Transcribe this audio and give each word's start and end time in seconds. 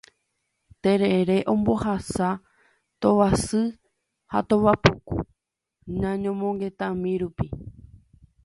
Terere 0.81 1.37
ombohasa 1.53 2.29
tovasy 3.01 3.63
ha 4.31 4.39
tovapuku 4.49 5.15
ñañomongetami 6.01 7.11
rupi. 7.21 7.47